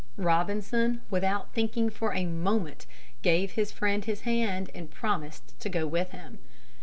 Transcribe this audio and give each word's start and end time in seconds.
Robinson, 0.17 1.03
without 1.11 1.53
thinking 1.53 1.91
for 1.91 2.11
a 2.15 2.25
moment, 2.25 2.87
gave 3.21 3.51
his 3.51 3.71
friend 3.71 4.03
his 4.03 4.21
hand 4.21 4.71
and 4.73 4.89
promised 4.89 5.59
to 5.59 5.69
go 5.69 5.85
with 5.85 6.09
him. 6.09 6.39